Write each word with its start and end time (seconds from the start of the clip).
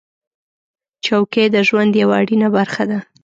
چوکۍ 1.05 1.45
د 1.55 1.57
ژوند 1.67 1.91
یوه 2.01 2.15
اړینه 2.21 2.47
برخه 2.57 2.83
ده. 2.91 2.99